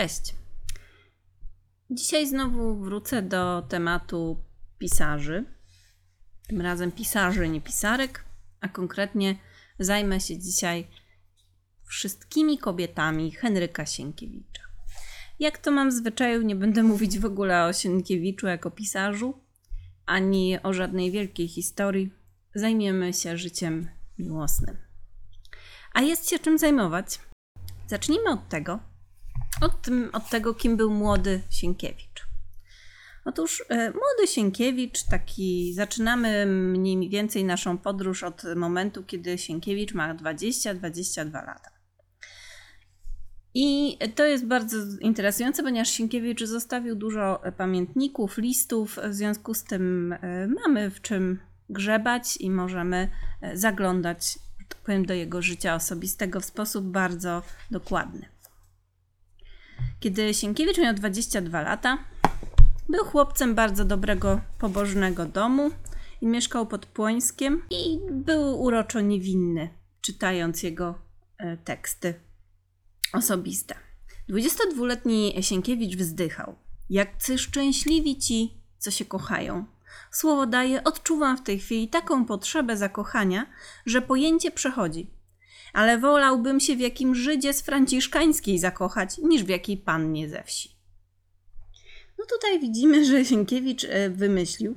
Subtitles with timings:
[0.00, 0.34] Cześć.
[1.90, 4.42] Dzisiaj znowu wrócę do tematu
[4.78, 5.44] pisarzy.
[6.48, 8.24] Tym razem pisarzy, nie pisarek,
[8.60, 9.36] a konkretnie
[9.78, 10.86] zajmę się dzisiaj
[11.86, 14.62] wszystkimi kobietami Henryka Sienkiewicza.
[15.38, 19.40] Jak to mam w zwyczaju, nie będę mówić w ogóle o Sienkiewiczu jako pisarzu,
[20.06, 22.12] ani o żadnej wielkiej historii.
[22.54, 24.76] Zajmiemy się życiem miłosnym.
[25.92, 27.20] A jest się czym zajmować.
[27.86, 28.89] Zacznijmy od tego,
[29.60, 32.26] od, tym, od tego, kim był młody Sienkiewicz.
[33.24, 40.14] Otóż e, młody Sienkiewicz, taki zaczynamy mniej więcej naszą podróż od momentu, kiedy Sienkiewicz ma
[40.14, 41.70] 20-22 lata.
[43.54, 50.12] I to jest bardzo interesujące, ponieważ Sienkiewicz zostawił dużo pamiętników, listów, w związku z tym
[50.12, 51.40] e, mamy w czym
[51.70, 54.38] grzebać i możemy e, zaglądać
[54.70, 58.28] tak powiem, do jego życia osobistego w sposób bardzo dokładny.
[60.00, 61.98] Kiedy Sienkiewicz miał 22 lata,
[62.88, 65.70] był chłopcem bardzo dobrego, pobożnego domu
[66.20, 69.68] i mieszkał pod Płońskiem i był uroczo niewinny,
[70.00, 70.94] czytając jego
[71.38, 72.14] e, teksty
[73.12, 73.74] osobiste.
[74.30, 76.54] 22-letni Sienkiewicz wzdychał.
[76.90, 79.64] Jakcy szczęśliwi ci, co się kochają.
[80.10, 83.46] Słowo daje, odczuwam w tej chwili taką potrzebę zakochania,
[83.86, 85.10] że pojęcie przechodzi
[85.72, 90.80] ale wolałbym się w jakim Żydzie z franciszkańskiej zakochać, niż w jakiej pannie ze wsi.
[92.18, 94.76] No tutaj widzimy, że Sienkiewicz e, wymyślił,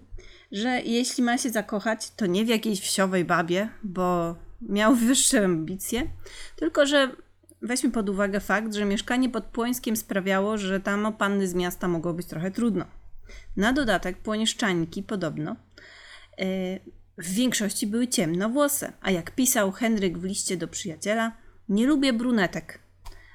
[0.52, 6.08] że jeśli ma się zakochać, to nie w jakiejś wsiowej babie, bo miał wyższe ambicje,
[6.56, 7.16] tylko że
[7.62, 11.88] weźmy pod uwagę fakt, że mieszkanie pod Płońskiem sprawiało, że tam o panny z miasta
[11.88, 12.86] mogło być trochę trudno.
[13.58, 15.56] Na dodatek płonieszczanki podobno
[16.38, 16.46] yy,
[17.18, 21.38] w większości były ciemnowłose, a jak pisał Henryk w liście do przyjaciela,
[21.70, 22.80] nie lubię brunetek.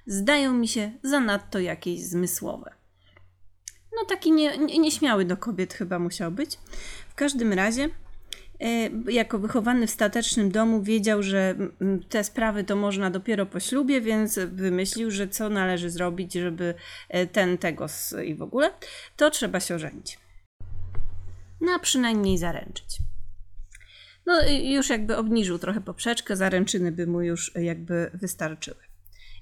[0.06, 2.74] Zdają mi się zanadto jakieś zmysłowe.
[3.92, 6.58] No taki nie, nie, nieśmiały do kobiet chyba musiał być.
[7.08, 7.88] W każdym razie,
[8.60, 11.54] e, jako wychowany w statecznym domu, wiedział, że
[12.08, 16.74] te sprawy to można dopiero po ślubie, więc wymyślił, że co należy zrobić, żeby
[17.08, 17.86] e, ten, tego
[18.24, 18.70] i w ogóle,
[19.16, 20.18] to trzeba się ożenić.
[21.60, 23.07] No a przynajmniej zaręczyć.
[24.28, 28.76] No już jakby obniżył trochę poprzeczkę, zaręczyny by mu już jakby wystarczyły.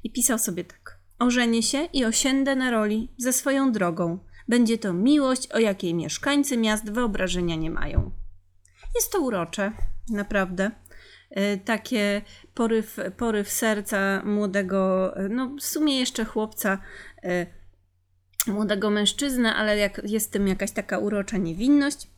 [0.05, 0.99] I pisał sobie tak.
[1.19, 4.19] Ożenię się i osiędę na roli ze swoją drogą.
[4.49, 8.11] Będzie to miłość, o jakiej mieszkańcy miast wyobrażenia nie mają.
[8.95, 9.73] Jest to urocze,
[10.11, 10.71] naprawdę.
[11.31, 12.23] E, takie
[12.55, 16.79] poryw, poryw serca młodego, no w sumie jeszcze chłopca,
[17.23, 17.47] e,
[18.47, 22.16] młodego mężczyzny, ale jak jest tym jakaś taka urocza niewinność.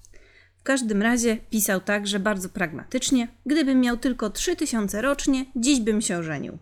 [0.61, 6.01] W każdym razie pisał tak, że bardzo pragmatycznie, gdybym miał tylko 3000 rocznie, dziś bym
[6.01, 6.59] się ożenił.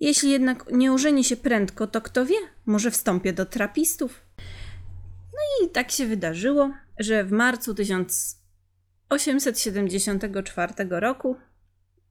[0.00, 4.22] Jeśli jednak nie ożeni się prędko, to kto wie, może wstąpię do trapistów.
[5.32, 11.36] No i tak się wydarzyło, że w marcu 1874 roku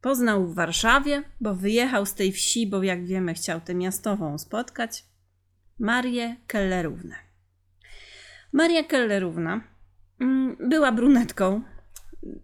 [0.01, 5.05] poznał w Warszawie, bo wyjechał z tej wsi, bo jak wiemy chciał tę miastową spotkać,
[5.79, 7.15] Marię Kellerównę.
[8.53, 9.61] Maria Kellerówna
[10.59, 11.61] była brunetką,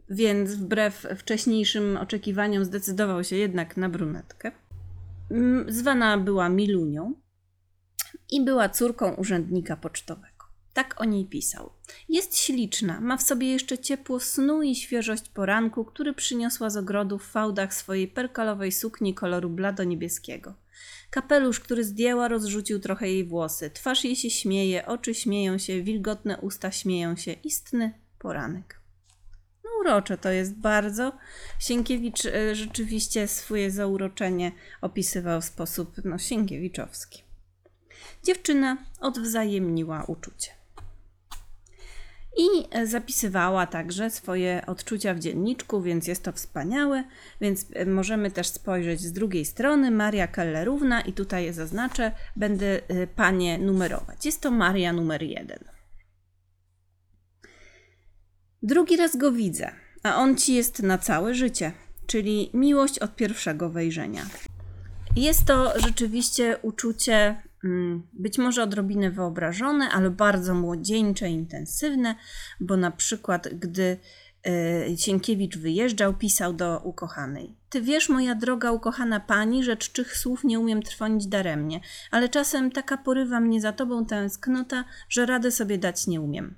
[0.10, 4.52] więc wbrew wcześniejszym oczekiwaniom zdecydował się jednak na brunetkę.
[5.32, 7.14] Mm, zwana była Milunią
[8.32, 10.35] i była córką urzędnika pocztowego.
[10.76, 11.70] Tak o niej pisał.
[12.10, 17.20] Jest śliczna, ma w sobie jeszcze ciepło snu i świeżość poranku, który przyniosła z ogrodu
[17.20, 20.54] w fałdach swojej perkalowej sukni koloru blado-niebieskiego.
[21.10, 23.70] Kapelusz, który zdjęła, rozrzucił trochę jej włosy.
[23.70, 27.32] Twarz jej się śmieje, oczy śmieją się, wilgotne usta śmieją się.
[27.32, 28.80] Istny poranek.
[29.64, 31.18] No urocze to jest bardzo.
[31.60, 37.24] Sienkiewicz e, rzeczywiście swoje zauroczenie opisywał w sposób no, sienkiewiczowski.
[38.24, 40.65] Dziewczyna odwzajemniła uczucie.
[42.38, 47.04] I e, zapisywała także swoje odczucia w dzienniczku, więc jest to wspaniałe.
[47.42, 49.92] Więc e, możemy też spojrzeć z drugiej strony.
[49.92, 54.26] Maria Kellerówna, i tutaj je zaznaczę, będę e, panie numerować.
[54.26, 55.60] Jest to Maria numer jeden.
[58.64, 59.72] Drugi raz go widzę,
[60.04, 61.72] a on ci jest na całe życie,
[62.08, 64.26] czyli miłość od pierwszego wejrzenia.
[65.16, 67.42] Jest to rzeczywiście uczucie
[68.14, 72.16] być może odrobinę wyobrażone, ale bardzo młodzieńcze, intensywne,
[72.60, 73.98] bo na przykład gdy
[74.48, 77.56] e, Sienkiewicz wyjeżdżał, pisał do ukochanej.
[77.70, 81.80] Ty wiesz, moja droga ukochana pani, że czczych słów nie umiem trwonić daremnie,
[82.12, 86.56] ale czasem taka porywa mnie za tobą tęsknota, że radę sobie dać nie umiem.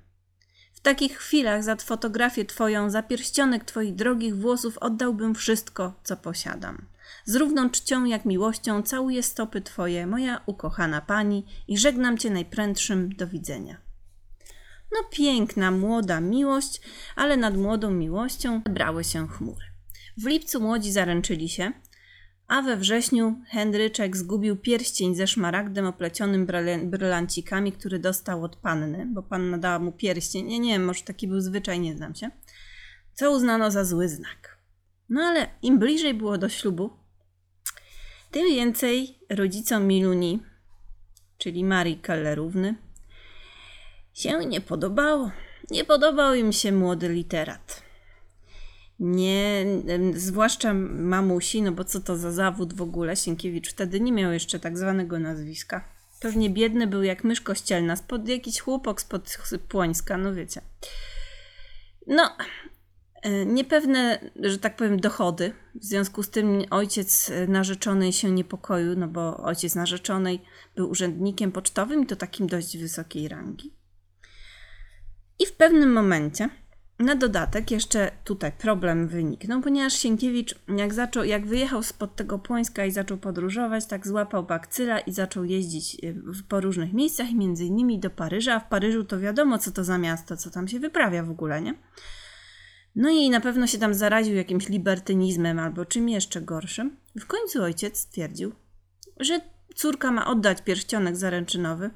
[0.72, 6.86] W takich chwilach za fotografię twoją, za pierścionek twoich drogich włosów oddałbym wszystko, co posiadam.
[7.24, 13.16] Z równą czcią jak miłością całuję stopy Twoje, moja ukochana Pani, i żegnam Cię najprędszym
[13.16, 13.80] do widzenia.
[14.92, 16.80] No piękna, młoda miłość,
[17.16, 19.64] ale nad młodą miłością brały się chmury.
[20.16, 21.72] W lipcu młodzi zaręczyli się,
[22.48, 29.06] a we wrześniu Henryczek zgubił pierścień ze szmaragdem oplecionym bryl- brylancikami, który dostał od panny,
[29.06, 30.52] bo panna dała mu pierścień.
[30.52, 32.30] Ja nie wiem, może taki był zwyczaj, nie znam się.
[33.14, 34.57] Co uznano za zły znak.
[35.08, 36.90] No ale im bliżej było do ślubu,
[38.30, 40.42] tym więcej rodzicom Miluni,
[41.38, 42.74] czyli Marii Kellerówny,
[44.14, 45.30] się nie podobało.
[45.70, 47.82] Nie podobał im się młody literat.
[48.98, 49.66] Nie,
[50.14, 53.16] zwłaszcza mamusi, no bo co to za zawód w ogóle?
[53.16, 55.84] Sienkiewicz wtedy nie miał jeszcze tak zwanego nazwiska.
[56.20, 59.38] Pewnie biedny był jak mysz kościelna, spod jakiś chłopak spod
[59.68, 60.60] Płońska, no wiecie.
[62.06, 62.36] No,
[63.46, 65.52] niepewne, że tak powiem, dochody.
[65.74, 70.42] W związku z tym ojciec narzeczonej się niepokoił, no bo ojciec narzeczonej
[70.76, 73.74] był urzędnikiem pocztowym i to takim dość wysokiej rangi.
[75.38, 76.48] I w pewnym momencie,
[76.98, 82.84] na dodatek, jeszcze tutaj problem wyniknął, ponieważ Sienkiewicz, jak, zaczął, jak wyjechał spod tego Płońska
[82.84, 85.98] i zaczął podróżować, tak złapał bakcyla i zaczął jeździć e,
[86.48, 89.98] po różnych miejscach, między innymi do Paryża, a w Paryżu to wiadomo, co to za
[89.98, 91.74] miasto, co tam się wyprawia w ogóle, nie?
[92.98, 96.96] No i na pewno się tam zaraził jakimś libertynizmem albo czym jeszcze gorszym.
[97.20, 98.52] W końcu ojciec stwierdził,
[99.20, 99.40] że
[99.74, 101.90] córka ma oddać pierścionek zaręczynowy,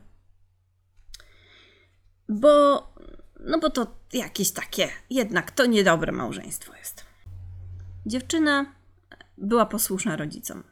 [2.28, 2.86] bo,
[3.40, 7.04] no bo to jakieś takie, jednak to niedobre małżeństwo jest.
[8.06, 8.66] Dziewczyna
[9.38, 10.62] była posłuszna rodzicom.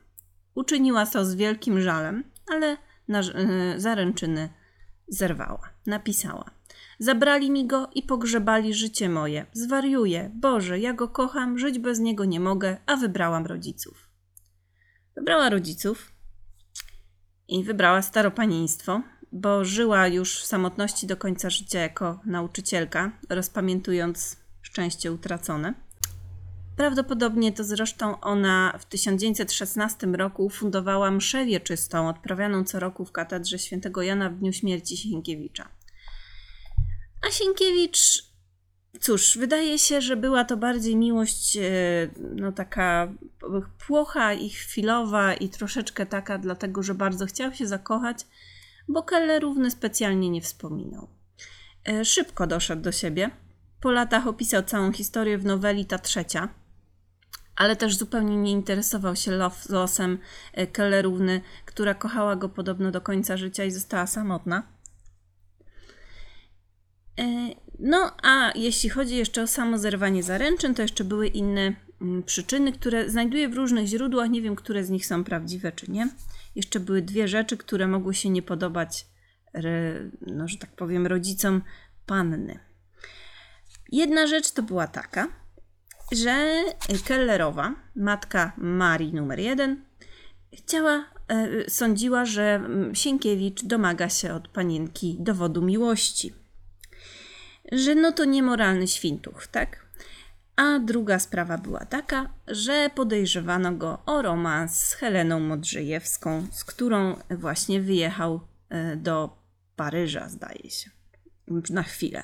[0.54, 2.76] Uczyniła to z wielkim żalem, ale
[3.08, 4.48] na, yy, zaręczyny
[5.08, 5.70] zerwała.
[5.86, 6.59] Napisała.
[7.02, 9.46] Zabrali mi go i pogrzebali życie moje.
[9.52, 10.30] Zwariuję.
[10.34, 14.08] Boże, ja go kocham, żyć bez niego nie mogę, a wybrałam rodziców.
[15.16, 16.12] Wybrała rodziców
[17.48, 19.02] i wybrała staropanieństwo,
[19.32, 25.74] bo żyła już w samotności do końca życia jako nauczycielka, rozpamiętując szczęście utracone.
[26.76, 33.58] Prawdopodobnie to zresztą ona w 1916 roku fundowała mszę wieczystą odprawianą co roku w katedrze
[33.58, 35.79] świętego Jana w dniu śmierci Sienkiewicza.
[37.28, 38.24] A Sienkiewicz,
[39.00, 41.60] cóż, wydaje się, że była to bardziej miłość e,
[42.34, 43.12] no taka
[43.86, 48.26] płocha i chwilowa i troszeczkę taka dlatego, że bardzo chciał się zakochać,
[48.88, 51.08] bo Keller równy specjalnie nie wspominał.
[51.88, 53.30] E, Szybko doszedł do siebie.
[53.80, 56.48] Po latach opisał całą historię w noweli Ta Trzecia,
[57.56, 60.18] ale też zupełnie nie interesował się los- losem
[60.52, 64.79] e, Kellerówny, która kochała go podobno do końca życia i została samotna.
[67.18, 72.22] E, No, a jeśli chodzi jeszcze o samo zerwanie zaręczyn, to jeszcze były inne mm,
[72.22, 74.30] przyczyny, które znajduję w różnych źródłach.
[74.30, 76.08] Nie wiem, które z nich są prawdziwe czy nie.
[76.54, 79.06] Jeszcze były dwie rzeczy, które mogły się nie podobać,
[80.20, 81.62] no, że tak powiem, rodzicom
[82.06, 82.58] panny.
[83.92, 85.28] Jedna rzecz to była taka,
[86.12, 86.64] że
[87.04, 89.84] Kellerowa, matka Marii numer jeden,
[90.52, 96.39] chciała, e, sądziła, że Sienkiewicz domaga się od panienki dowodu miłości.
[97.72, 99.86] Że no to niemoralny świntuch, tak?
[100.56, 107.16] A druga sprawa była taka, że podejrzewano go o romans z Heleną Modrzejewską, z którą
[107.30, 109.36] właśnie wyjechał e, do
[109.76, 110.90] Paryża, zdaje się.
[111.70, 112.22] Na chwilę.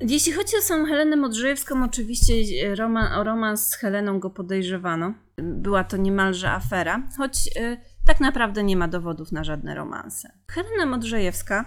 [0.00, 2.34] Jeśli chodzi o samą Helenę Modrzejewską, oczywiście
[2.66, 5.14] e, roman, o romans z Heleną go podejrzewano.
[5.36, 7.76] Była to niemalże afera, choć e,
[8.06, 10.32] tak naprawdę nie ma dowodów na żadne romanse.
[10.50, 11.64] Helena Modrzejewska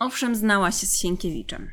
[0.00, 1.70] owszem znała się z Sienkiewiczem.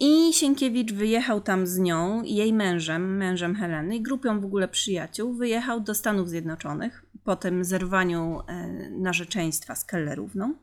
[0.00, 5.34] I Sienkiewicz wyjechał tam z nią, jej mężem, mężem Heleny i grupą w ogóle przyjaciół,
[5.34, 10.54] wyjechał do Stanów Zjednoczonych po tym zerwaniu e, narzeczeństwa z Kellerówną.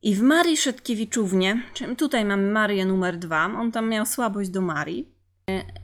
[0.03, 1.63] I w Marii Szetkiewiczównie,
[1.99, 5.13] tutaj mamy Marię numer dwa, on tam miał słabość do Marii,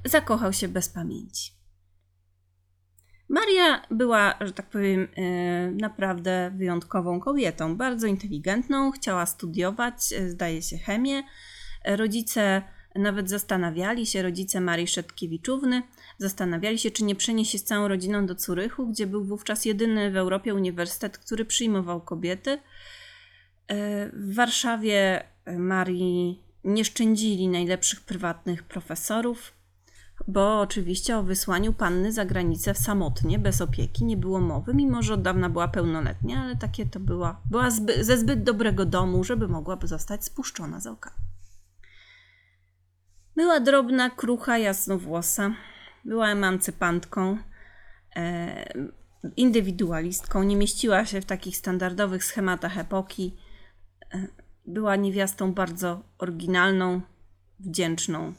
[0.04, 1.58] zakochał się bez pamięci.
[3.28, 10.62] Maria była, że tak powiem, e, naprawdę wyjątkową kobietą, bardzo inteligentną, chciała studiować, e, zdaje
[10.62, 11.22] się, chemię.
[11.84, 12.62] Rodzice
[12.94, 15.82] nawet zastanawiali się, rodzice Marii Szetkiewiczówny,
[16.18, 20.10] zastanawiali się, czy nie przenieść się z całą rodziną do Curychu, gdzie był wówczas jedyny
[20.10, 22.58] w Europie uniwersytet, który przyjmował kobiety.
[24.12, 29.52] W Warszawie Marii nie szczędzili najlepszych prywatnych profesorów,
[30.26, 35.14] bo oczywiście o wysłaniu panny za granicę samotnie, bez opieki nie było mowy, mimo że
[35.14, 39.48] od dawna była pełnoletnia, ale takie to była, była zby, ze zbyt dobrego domu, żeby
[39.48, 41.12] mogłaby zostać spuszczona z oka.
[43.36, 45.54] Była drobna, krucha, jasnowłosa,
[46.04, 47.38] była emancypantką,
[48.16, 48.88] e,
[49.36, 53.36] indywidualistką, nie mieściła się w takich standardowych schematach epoki.
[54.14, 54.26] E,
[54.66, 57.00] była niewiastą bardzo oryginalną,
[57.60, 58.32] wdzięczną.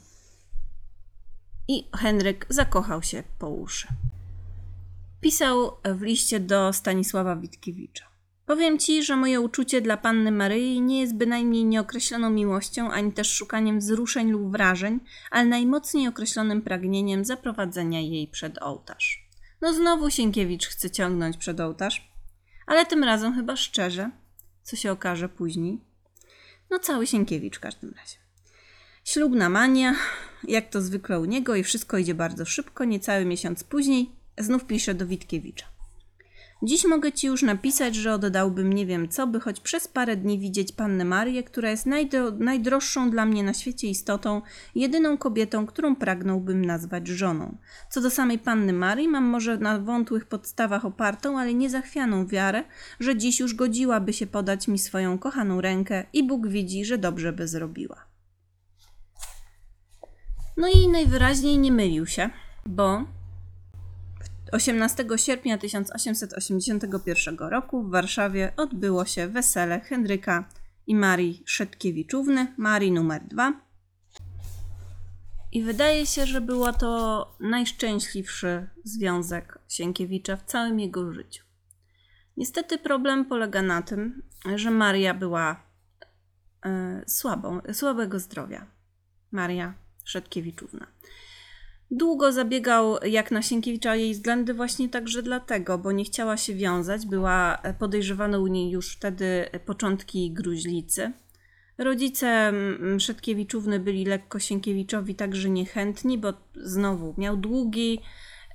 [1.72, 3.88] I Henryk zakochał się po uszy.
[5.22, 8.06] Pisał w liście do Stanisława Witkiewicza.
[8.46, 13.34] Powiem ci, że moje uczucie dla panny Maryi nie jest bynajmniej nieokreśloną miłością, ani też
[13.34, 15.00] szukaniem wzruszeń lub wrażeń,
[15.32, 19.30] ale najmocniej określonym pragnieniem zaprowadzenia jej przed ołtarz.
[19.62, 22.12] No znowu Sienkiewicz chce ciągnąć przed ołtarz,
[22.68, 24.12] ale tym razem chyba szczerze,
[24.64, 25.82] co się okaże później.
[26.70, 28.29] No cały Sienkiewicz w każdym razie.
[29.12, 29.96] Ślubna mania,
[30.48, 34.94] jak to zwykle u niego i wszystko idzie bardzo szybko, niecały miesiąc później znów pisze
[34.94, 35.66] do Witkiewicza.
[36.64, 40.40] Dziś mogę ci już napisać, że oddałbym nie wiem co, by choć przez parę dni
[40.40, 44.42] widzieć pannę Marię, która jest najdro najdroższą dla mnie na świecie istotą,
[44.76, 47.58] jedyną kobietą, którą pragnąłbym nazwać żoną.
[47.90, 52.64] Co do samej panny Marii, mam może na wątłych podstawach opartą, ale niezachwianą wiarę,
[53.00, 57.34] że dziś już godziłaby się podać mi swoją kochaną rękę i Bóg widzi, że dobrze
[57.34, 58.09] by zrobiła.
[60.60, 62.30] No i najwyraźniej nie mylił się,
[62.66, 63.04] bo
[64.52, 70.50] 18 sierpnia 1881 roku w Warszawie odbyło się wesele Henryka
[70.88, 73.54] i Marii Szetkiewiczówny, Marii numer 2.
[75.52, 81.44] I wydaje się, że było to najszczęśliwszy związek Sienkiewicza w całym jego życiu.
[82.38, 84.24] Niestety problem polega na tym,
[84.56, 85.64] że Maria była
[86.66, 88.68] e, słabą, słabego zdrowia.
[89.32, 90.88] Maria Szetkiewiczówna.
[91.92, 97.06] Długo zabiegał jak na Sienkiewicza jej względy właśnie także dlatego, bo nie chciała się wiązać,
[97.06, 101.12] była podejrzewana u niej już wtedy początki gruźlicy.
[101.78, 102.54] Rodzice
[103.00, 108.02] Szetkiewiczówny byli lekko Sienkiewiczowi także niechętni, bo znowu miał długi,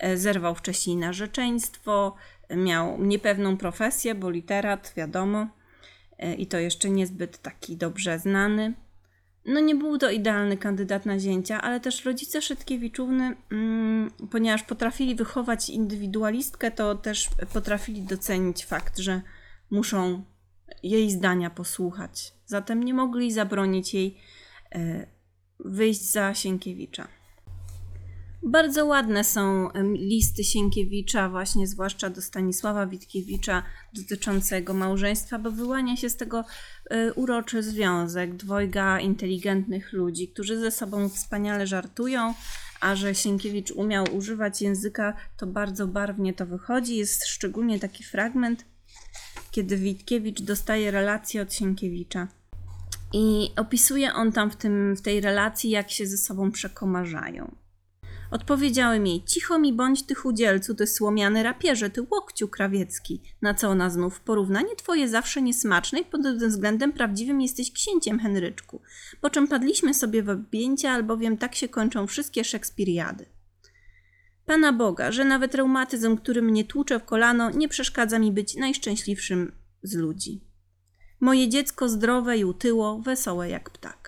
[0.01, 2.17] e, zerwał wcześniej narzeczeństwo,
[2.51, 5.47] miał niepewną profesję, bo literat, wiadomo,
[6.19, 8.75] e, i to jeszcze niezbyt taki dobrze znany.
[9.47, 15.15] No nie był to idealny kandydat na zięcia, ale też rodzice Szytkiewiczówny, mm, ponieważ potrafili
[15.15, 19.23] wychować indywidualistkę, to też potrafili docenić fakt, że
[19.71, 20.25] muszą
[20.83, 22.35] jej zdania posłuchać.
[22.47, 24.19] Zatem nie mogli zabronić jej
[24.75, 25.07] e,
[25.61, 27.09] wyjść za Sienkiewicza.
[28.47, 35.97] Bardzo ładne są listy Sienkiewicza, właśnie zwłaszcza do Stanisława Witkiewicza, dotyczące jego małżeństwa, bo wyłania
[35.97, 36.45] się z tego
[36.91, 42.35] e, uroczy związek dwojga inteligentnych ludzi, którzy ze sobą wspaniale żartują,
[42.81, 46.97] a że Sienkiewicz umiał używać języka, to bardzo barwnie to wychodzi.
[46.97, 48.65] Jest szczególnie taki fragment,
[49.51, 52.29] kiedy Witkiewicz dostaje relację od Sienkiewicza.
[53.13, 57.63] I opisuje on tam w, tym, w tej relacji, jak się ze sobą przekomarzają.
[58.31, 63.23] Odpowiedziałem jej, cicho mi bądź ty chudzielcu, ty słomiany rapierze, ty łokciu krawiecki.
[63.43, 68.19] Na co ona znów, porównanie twoje zawsze niesmaczne i pod tym względem prawdziwym jesteś księciem,
[68.19, 68.83] Henryczku.
[69.21, 73.26] Po czym padliśmy sobie w objęcia, albowiem tak się kończą wszystkie szekspiriady.
[74.47, 79.52] Pana Boga, że nawet reumatyzm, który mnie tłucze w kolano, nie przeszkadza mi być najszczęśliwszym
[79.83, 80.45] z ludzi.
[81.21, 84.03] Moje dziecko zdrowe i utyło, wesołe jak ptak.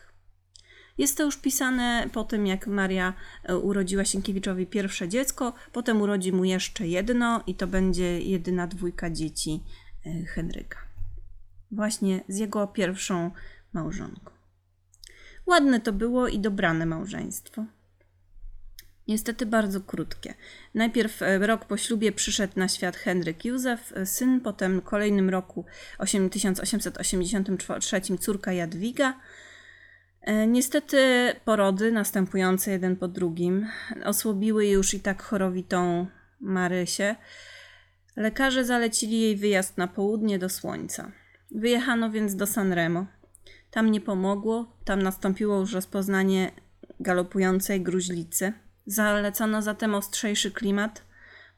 [0.98, 6.32] Jest to już pisane po tym, jak Maria e, urodziła Sienkiewiczowi pierwsze dziecko, potem urodzi
[6.32, 9.62] mu jeszcze jedno i to będzie jedyna dwójka dzieci
[10.06, 10.78] e, Henryka.
[11.70, 13.30] Właśnie z jego pierwszą
[13.72, 14.30] małżonką.
[15.46, 17.64] Ładne to było i dobrane małżeństwo.
[19.08, 20.34] Niestety bardzo krótkie.
[20.74, 25.64] Najpierw e, rok po ślubie przyszedł na świat Henryk Józef, syn, potem w kolejnym roku
[25.98, 29.20] 1883 córka Jadwiga.
[30.26, 33.66] E, Niestety porody następujące jeden po drugim
[34.04, 36.06] osłabiły już i tak chorowitą
[36.40, 37.16] Marysię.
[38.16, 41.12] Lekarze zalecili jej wyjazd na południe do słońca.
[41.50, 43.06] Wyjechano więc do Sanremo.
[43.70, 46.50] Tam nie pomogło, tam nastąpiło już rozpoznanie
[47.00, 48.52] galopującej gruźlicy.
[48.86, 51.02] Zalecono zatem ostrzejszy klimat,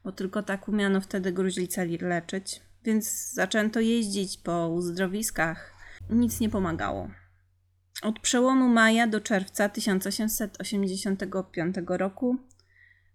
[0.04, 5.72] bo tylko tak umiano wtedy gruźlicę leczyć, więc zaczęto jeździć po uzdrowiskach.
[6.10, 7.08] Nic nie pomagało.
[8.02, 12.36] Od przełomu maja do czerwca 1885 roku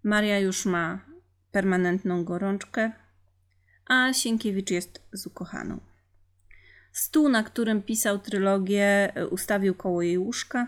[0.03, 1.05] Maria już ma
[1.51, 2.91] permanentną gorączkę,
[3.87, 5.79] a Sienkiewicz jest z ukochaną.
[6.91, 10.67] Stół, na którym pisał trylogię, ustawił koło jej łóżka.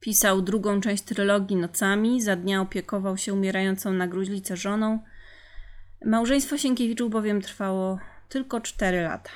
[0.00, 4.98] Pisał drugą część trylogii nocami, za dnia opiekował się umierającą na gruźlicę żoną.
[6.04, 9.30] Małżeństwo Sienkiewiczów bowiem trwało tylko 4 lata,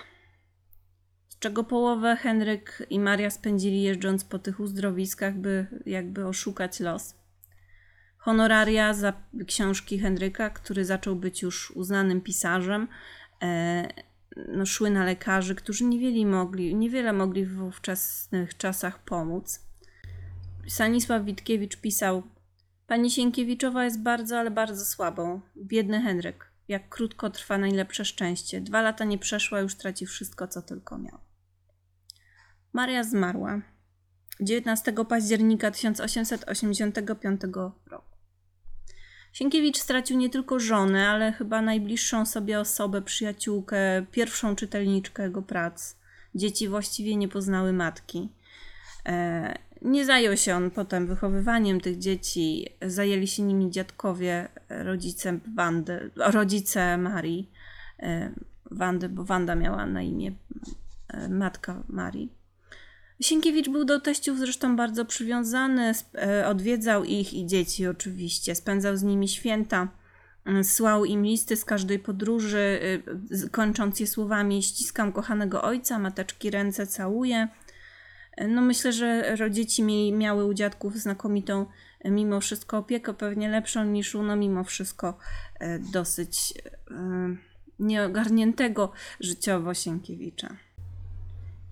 [1.42, 7.14] czego połowę Henryk i Maria spędzili jeżdżąc po tych uzdrowiskach, by jakby oszukać los.
[8.18, 9.12] Honoraria za
[9.46, 12.88] książki Henryka, który zaczął być już uznanym pisarzem,
[13.42, 13.88] e,
[14.48, 19.60] no, szły na lekarzy, którzy niewiele mogli, niewiele mogli w ówczesnych czasach pomóc.
[20.66, 22.22] Stanisław Witkiewicz pisał:
[22.86, 25.40] Pani Sienkiewiczowa jest bardzo, ale bardzo słabą.
[25.56, 26.52] Biedny Henryk.
[26.68, 28.60] Jak krótko trwa najlepsze szczęście.
[28.60, 31.31] Dwa lata nie przeszła, już traci wszystko, co tylko miał.
[32.72, 33.60] Maria zmarła
[34.40, 37.40] 19 października 1885
[37.86, 38.12] roku.
[39.32, 45.96] Sienkiewicz stracił nie tylko żonę, ale chyba najbliższą sobie osobę, przyjaciółkę, pierwszą czytelniczkę jego prac.
[46.34, 48.28] Dzieci właściwie nie poznały matki.
[49.06, 52.68] E, nie zajął się on potem wychowywaniem tych dzieci.
[52.82, 57.50] Zajęli się nimi dziadkowie, rodzice Wandy, rodzice Marii.
[57.98, 58.32] E,
[58.70, 60.32] Wandy, bo Wanda miała na imię
[61.08, 62.41] e, matka Marii.
[63.22, 65.92] Sienkiewicz był do teściów zresztą bardzo przywiązany,
[66.46, 69.88] odwiedzał ich i dzieci oczywiście, spędzał z nimi święta,
[70.62, 72.80] słał im listy z każdej podróży,
[73.50, 77.48] kończąc je słowami ściskam kochanego ojca, mateczki ręce całuję.
[78.48, 78.92] No myślę,
[79.36, 79.82] że dzieci
[80.12, 81.66] miały u dziadków znakomitą
[82.04, 85.18] mimo wszystko opiekę, pewnie lepszą niż u no mimo wszystko
[85.92, 86.54] dosyć
[87.78, 90.56] nieogarniętego życiowo Sienkiewicza.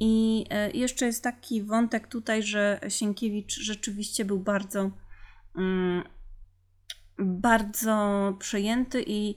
[0.01, 4.91] I jeszcze jest taki wątek tutaj, że Sienkiewicz rzeczywiście był bardzo,
[7.19, 9.37] bardzo przejęty i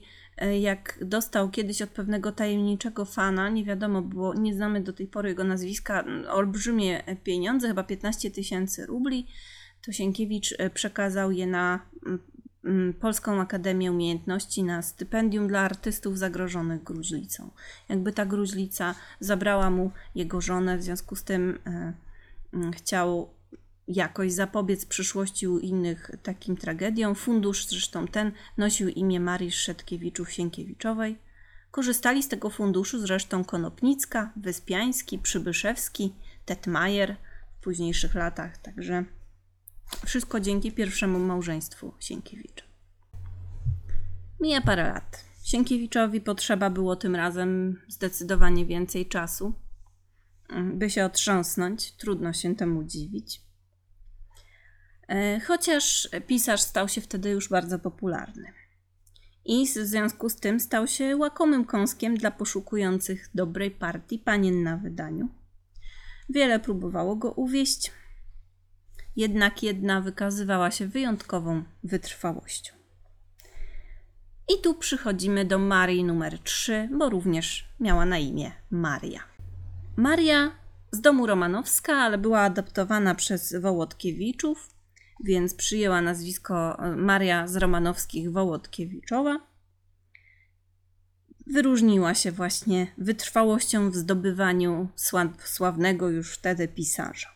[0.60, 5.28] jak dostał kiedyś od pewnego tajemniczego fana, nie wiadomo było, nie znamy do tej pory
[5.28, 9.26] jego nazwiska, olbrzymie pieniądze, chyba 15 tysięcy rubli,
[9.86, 11.80] to Sienkiewicz przekazał je na
[13.00, 17.50] Polską Akademię Umiejętności na stypendium dla artystów zagrożonych gruźlicą.
[17.88, 21.58] Jakby ta gruźlica zabrała mu jego żonę, w związku z tym
[22.74, 23.30] chciał
[23.88, 27.14] jakoś zapobiec przyszłości u innych takim tragediom.
[27.14, 31.16] Fundusz zresztą ten nosił imię Marii Szedkiewiczów-Sienkiewiczowej.
[31.70, 36.12] Korzystali z tego funduszu zresztą Konopnicka, Wyspiański, Przybyszewski,
[36.46, 37.16] Tetmajer
[37.58, 39.04] w późniejszych latach, także
[40.06, 42.64] wszystko dzięki pierwszemu małżeństwu Sienkiewicza.
[44.40, 45.24] Mija parę lat.
[45.44, 49.54] Sienkiewiczowi potrzeba było tym razem zdecydowanie więcej czasu,
[50.74, 51.92] by się otrząsnąć.
[51.92, 53.40] Trudno się temu dziwić.
[55.46, 58.52] Chociaż pisarz stał się wtedy już bardzo popularny.
[59.44, 64.76] I w związku z tym stał się łakomym kąskiem dla poszukujących dobrej partii panien na
[64.76, 65.28] wydaniu.
[66.28, 67.92] Wiele próbowało go uwieść,
[69.16, 72.72] jednak jedna wykazywała się wyjątkową wytrwałością.
[74.48, 79.20] I tu przychodzimy do Marii numer 3, bo również miała na imię Maria.
[79.96, 80.52] Maria
[80.92, 84.70] z domu Romanowska, ale była adoptowana przez Wołodkiewiczów,
[85.24, 89.40] więc przyjęła nazwisko Maria z Romanowskich Wołodkiewiczowa.
[91.46, 94.88] Wyróżniła się właśnie wytrwałością w zdobywaniu
[95.44, 97.33] sławnego już wtedy pisarza.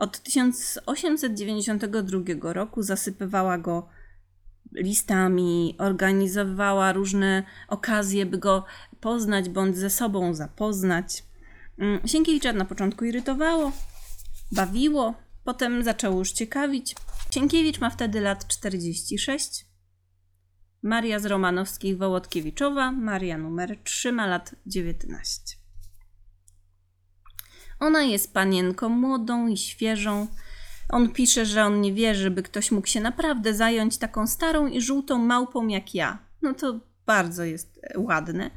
[0.00, 3.88] Od 1892 roku zasypywała go
[4.74, 8.64] listami, organizowała różne okazje, by go
[9.00, 11.24] poznać bądź ze sobą zapoznać.
[12.06, 13.72] Sienkiewicza na początku irytowało,
[14.52, 16.94] bawiło, potem zaczęło już ciekawić.
[17.30, 19.66] Sienkiewicz ma wtedy lat 46.
[20.82, 25.59] Maria z Romanowskich Wołodkiewiczowa, Maria numer 3 ma lat 19.
[27.80, 30.26] Ona jest panienką młodą i świeżą.
[30.88, 34.80] On pisze, że on nie wierzy, by ktoś mógł się naprawdę zająć taką starą i
[34.80, 36.18] żółtą małpą jak ja.
[36.42, 38.50] No to bardzo jest e, ładne.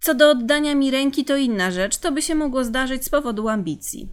[0.00, 1.98] Co do oddania mi ręki, to inna rzecz.
[1.98, 4.12] To by się mogło zdarzyć z powodu ambicji.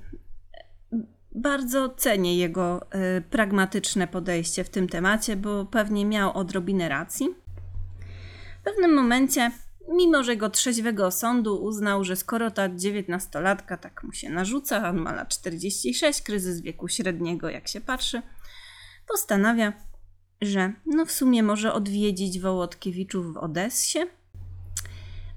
[1.36, 2.82] Bardzo cenię jego
[3.18, 7.36] y, pragmatyczne podejście w tym temacie, bo pewnie miał odrobinę racji.
[8.62, 9.52] W pewnym momencie,
[9.90, 14.98] mimo że go trzeźwego osądu uznał, że skoro ta dziewiętnastolatka tak mu się narzuca, on
[14.98, 18.22] ma lat 46, kryzys wieku średniego, jak się patrzy,
[19.08, 19.74] postanawia,
[20.42, 24.00] że no w sumie może odwiedzić Wołodkiewiczów w Odessie.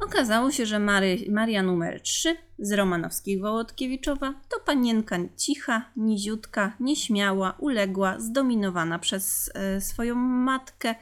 [0.01, 7.57] Okazało się, że Mary, Maria numer 3 z Romanowskich Wołodkiewiczowa to panienka cicha, niziutka, nieśmiała,
[7.59, 10.95] uległa, zdominowana przez e, swoją matkę,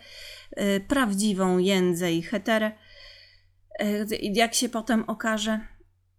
[0.50, 2.72] e, prawdziwą jędzę i heterę,
[4.20, 5.60] jak się potem okaże.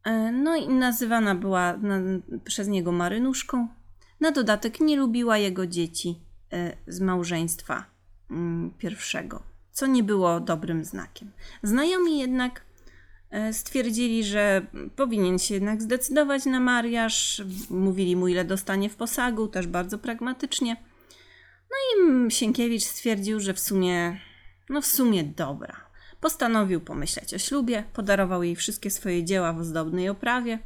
[0.03, 1.79] E, no i nazywana była
[2.43, 3.67] przez niego marynuszką.
[4.19, 6.19] Na dodatek nie lubiła jego dzieci
[6.53, 7.85] e, z małżeństwa
[8.31, 11.31] mm, pierwszego, co nie było dobrym znakiem.
[11.63, 12.61] Znajomi jednak
[13.33, 17.41] E, stwierdzili, że powinien się jednak zdecydować na mariaż.
[17.69, 20.75] Mówili mu, ile dostanie w posagu, też bardzo pragmatycznie.
[21.69, 24.19] No i Sienkiewicz stwierdził, że w sumie,
[24.69, 25.82] no w sumie dobra.
[26.23, 30.59] Postanowił pomyśleć o ślubie, podarował jej wszystkie swoje dzieła w ozdobnej oprawie.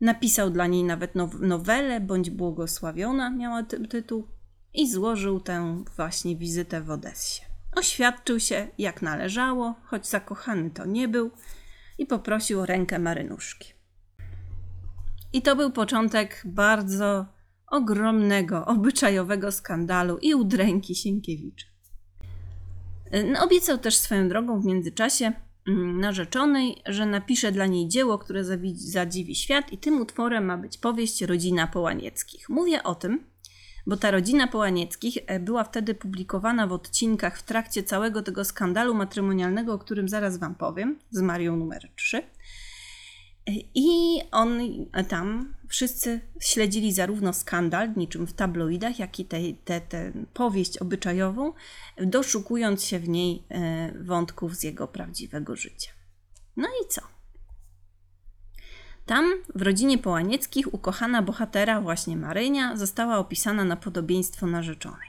[0.00, 4.28] Napisał dla niej nawet now nowelę, bądź błogosławiona miała ty tytuł
[4.74, 7.42] i złożył tę właśnie wizytę w Odessie.
[7.76, 11.30] Oświadczył się jak należało, choć zakochany to nie był,
[11.98, 13.72] i poprosił o rękę marynuszki.
[15.32, 17.26] I to był początek bardzo
[17.66, 21.77] ogromnego, obyczajowego skandalu i udręki Sienkiewicza.
[23.32, 25.32] No, obiecał też swoją drogą w międzyczasie
[25.68, 28.44] mm, narzeczonej, że napisze dla niej dzieło, które
[28.74, 32.48] zadziwi świat, i tym utworem ma być powieść Rodzina Połanieckich.
[32.48, 33.24] Mówię o tym,
[33.86, 38.94] bo ta rodzina Połanieckich e, była wtedy publikowana w odcinkach w trakcie całego tego skandalu
[38.94, 42.22] matrymonialnego, o którym zaraz Wam powiem, z Marią numer 3.
[43.48, 44.60] E, I on
[44.92, 50.78] e, tam wszyscy śledzili zarówno skandal, niczym w tabloidach, jak i tę te, te, powieść
[50.78, 51.52] obyczajową,
[52.06, 53.42] doszukując się w niej
[54.00, 55.90] wątków z jego prawdziwego życia.
[56.56, 57.02] No i co?
[59.06, 65.08] Tam, w rodzinie Połanieckich, ukochana bohatera, właśnie Marynia, została opisana na podobieństwo narzeczonej.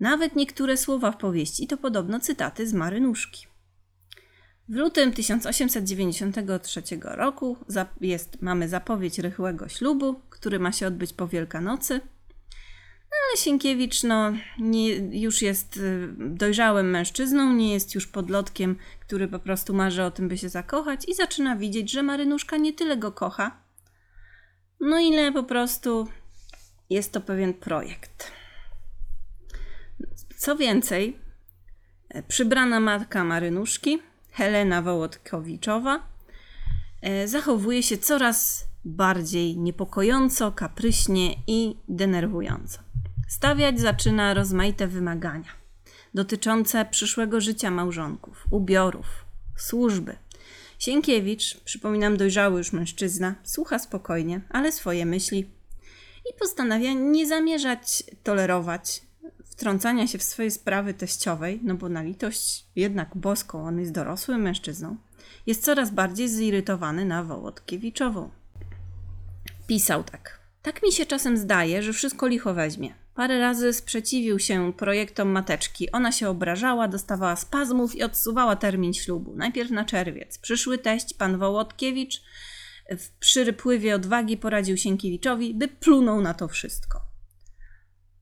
[0.00, 3.49] Nawet niektóre słowa w powieści to podobno cytaty z Marynuszki.
[4.70, 7.56] W lutym 1893 roku
[8.00, 12.00] jest, mamy zapowiedź rychłego ślubu, który ma się odbyć po Wielkanocy–
[13.10, 19.28] no ale Sienkiewicz no, nie, już jest y, dojrzałym mężczyzną, nie jest już podlotkiem, który
[19.28, 22.96] po prostu marzy o tym, by się zakochać i zaczyna widzieć, że Marynuszka nie tyle
[22.96, 23.62] go kocha,
[24.80, 26.08] no ile po prostu
[26.90, 28.32] jest to pewien projekt.
[30.36, 31.18] Co więcej,
[32.28, 34.02] przybrana matka Marynuszki,
[34.40, 36.02] Helena Wołodkowiczowa,
[37.02, 42.78] e, zachowuje się coraz bardziej niepokojąco, kapryśnie i denerwująco
[43.28, 45.50] stawiać zaczyna rozmaite wymagania
[46.14, 49.06] dotyczące przyszłego życia małżonków, ubiorów,
[49.56, 50.16] służby.
[50.78, 55.50] Sienkiewicz, przypominam dojrzały już mężczyzna, słucha spokojnie, ale swoje myśli
[56.30, 59.02] i postanawia nie zamierzać tolerować
[59.60, 64.42] wtrącania się w swoje sprawy teściowej, no bo na litość jednak boską, on jest dorosłym
[64.42, 64.96] mężczyzną,
[65.46, 68.30] jest coraz bardziej zirytowany na Wołodkiewiczową.
[69.66, 70.40] Pisał tak.
[70.62, 72.94] Tak mi się czasem zdaje, że wszystko licho weźmie.
[73.14, 75.92] Parę razy sprzeciwił się projektom mateczki.
[75.92, 79.36] Ona się obrażała, dostawała spazmów i odsuwała termin ślubu.
[79.36, 80.38] Najpierw na czerwiec.
[80.38, 82.22] Przyszły teść, pan Wołodkiewicz,
[82.90, 87.09] w przyrypływie odwagi poradził Sienkiewiczowi, by plunął na to wszystko.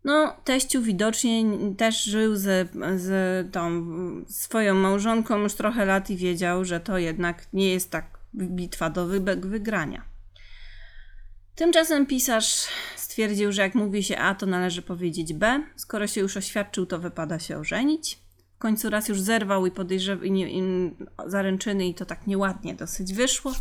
[0.05, 1.45] No, teściu widocznie
[1.77, 3.85] też żył z, z tą
[4.29, 9.07] swoją małżonką już trochę lat i wiedział, że to jednak nie jest tak bitwa do
[9.41, 10.03] wygrania.
[11.55, 15.63] Tymczasem pisarz stwierdził, że jak mówi się A, to należy powiedzieć B.
[15.77, 18.19] Skoro się już oświadczył, to wypada się ożenić.
[18.55, 20.29] W końcu raz już zerwał i podejrzewał
[21.27, 23.53] zaręczyny i to tak nieładnie dosyć wyszło.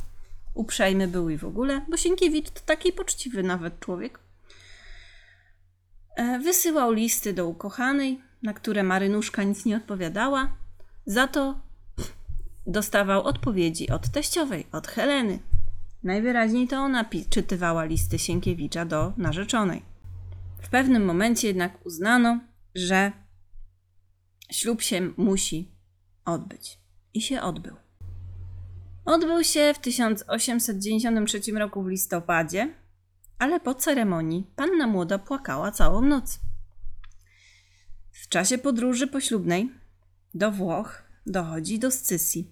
[0.53, 4.19] Uprzejmy był i w ogóle, bo Sienkiewicz to taki poczciwy nawet człowiek.
[6.17, 10.57] E, wysyłał listy do ukochanej, na które Marynuszka nic nie odpowiadała.
[11.05, 11.59] Za to
[12.67, 15.39] dostawał odpowiedzi od teściowej, od Heleny.
[16.03, 19.81] Najwyraźniej to ona czytywała listy Sienkiewicza do narzeczonej.
[20.61, 22.39] W pewnym momencie jednak uznano,
[22.75, 23.11] że
[24.51, 25.71] ślub się musi
[26.25, 26.79] odbyć.
[27.13, 27.75] I się odbył.
[29.05, 32.73] Odbył się w 1893 roku w listopadzie,
[33.39, 36.39] ale po ceremonii panna młoda płakała całą noc.
[38.11, 39.71] W czasie podróży poślubnej
[40.33, 42.51] do Włoch dochodzi do scysji.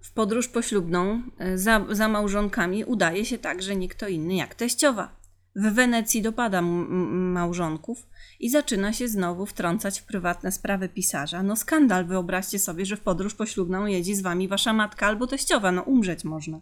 [0.00, 5.16] W podróż poślubną e, za, za małżonkami udaje się także nie kto inny jak teściowa.
[5.56, 8.06] W Wenecji dopada małżonków
[8.40, 11.42] i zaczyna się znowu wtrącać w prywatne sprawy pisarza.
[11.42, 15.72] No skandal, wyobraźcie sobie, że w podróż poślubną jedzie z wami wasza matka albo teściowa,
[15.72, 16.60] no umrzeć można.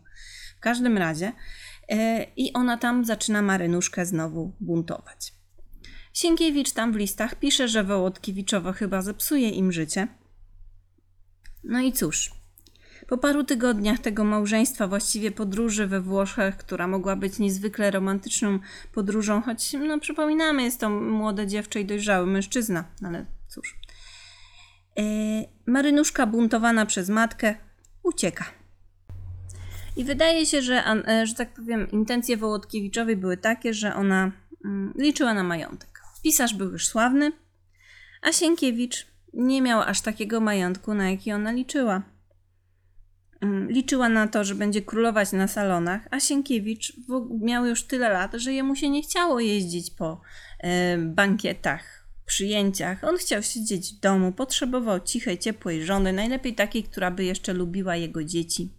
[0.57, 1.33] W każdym razie
[2.37, 5.33] i ona tam zaczyna marynuszkę znowu buntować.
[6.13, 10.09] Sienkiewicz tam w listach pisze, że Wołodkiewiczowa chyba zepsuje im życie.
[11.65, 12.33] No i cóż,
[13.09, 18.59] po paru tygodniach tego małżeństwa, właściwie podróży we Włoszech, która mogła być niezwykle romantyczną
[18.93, 23.77] podróżą, choć, no przypominamy, jest to młode dziewczę i dojrzały mężczyzna, ale cóż.
[24.99, 25.03] E,
[25.67, 27.55] Marynuszka buntowana przez matkę
[28.03, 28.45] ucieka.
[29.97, 34.33] I wydaje się, że, e, że tak powiem, intencje Wołodkiewiczowej były takie, że ona
[34.65, 36.01] mm, liczyła na majątek.
[36.23, 37.33] Pisarz był już sławny,
[38.23, 42.03] a Sienkiewicz nie miał aż takiego majątku, na jaki ona liczyła.
[43.41, 46.93] Mm, Liczyła na to, że będzie królować na salonach, a Sienkiewicz
[47.41, 50.21] miał już tyle lat, że jemu się nie chciało jeździć po
[50.61, 53.05] e, bankietach, przyjęciach.
[53.05, 57.97] On chciał siedzieć w domu, potrzebował cichej, ciepłej żony, najlepiej takiej, która by jeszcze lubiła
[57.97, 58.71] jego dzieci.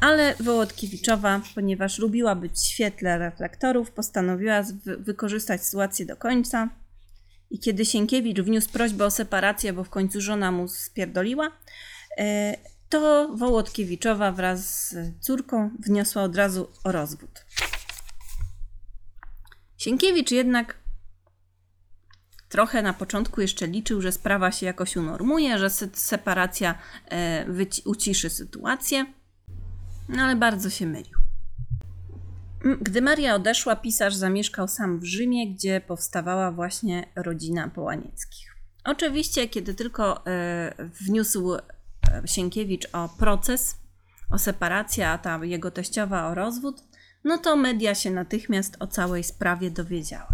[0.00, 6.68] Ale Wołodkiewiczowa, ponieważ lubiła być w świetle reflektorów, postanowiła wykorzystać sytuację do końca.
[7.50, 11.52] I kiedy Sienkiewicz wniósł prośbę o separację, bo w końcu żona mu spierdoliła,
[12.18, 12.56] e,
[12.88, 17.44] to Wołodkiewiczowa wraz z córką wniosła od razu o rozwód.
[19.76, 20.78] Sienkiewicz jednak
[22.48, 26.78] trochę na początku jeszcze liczył, że sprawa się jakoś unormuje, że se- separacja
[27.10, 27.46] e,
[27.84, 29.06] uciszy sytuację,
[30.08, 31.18] no ale bardzo się mylił.
[32.64, 38.56] M, Gdy Maria odeszła, pisarz zamieszkał sam w Rzymie, gdzie powstawała właśnie rodzina Połanieckich.
[38.84, 41.60] Oczywiście, kiedy tylko e, wniósł e,
[42.24, 43.76] Sienkiewicz o proces,
[44.30, 46.82] o separację, a ta jego teściowa o rozwód,
[47.24, 50.28] no to media się natychmiast o całej sprawie dowiedziały.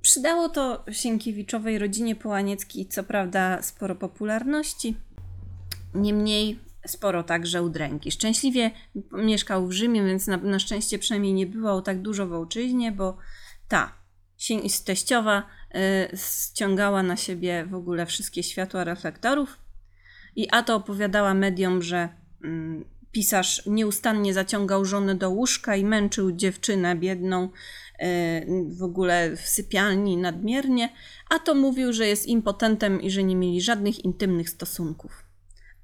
[0.00, 4.96] Przydało to Sienkiewiczowej rodzinie Połanieckiej co prawda sporo popularności,
[5.94, 8.10] niemniej sporo także udręki.
[8.10, 8.70] Szczęśliwie
[9.12, 13.16] mieszkał w Rzymie, więc na, na szczęście przynajmniej nie było tak dużo w ojczyźnie, bo
[13.68, 14.02] ta
[14.84, 15.46] teściowa
[16.12, 19.58] y, ściągała na siebie w ogóle wszystkie światła reflektorów
[20.36, 22.08] i a to opowiadała mediom, że
[22.44, 27.48] mm, pisarz nieustannie zaciągał żonę do łóżka i męczył dziewczynę biedną y,
[28.78, 30.92] w ogóle w sypialni nadmiernie,
[31.30, 35.21] a to mówił, że jest impotentem i że nie mieli żadnych intymnych stosunków.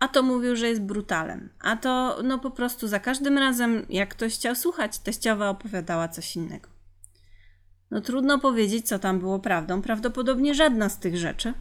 [0.00, 1.48] A to mówił, że jest brutalem.
[1.60, 6.36] A to no po prostu za każdym razem, jak ktoś chciał słuchać, teściowa opowiadała coś
[6.36, 6.68] innego.
[7.90, 9.82] No trudno powiedzieć, co tam było prawdą.
[9.82, 11.54] Prawdopodobnie żadna z tych rzeczy.